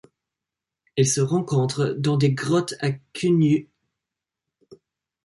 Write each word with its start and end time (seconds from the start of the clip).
Elle 0.97 1.05
se 1.05 1.21
rencontre 1.21 1.93
dans 1.95 2.17
des 2.17 2.31
grottes 2.33 2.73
à 2.79 2.89
Cunyu. 2.91 3.69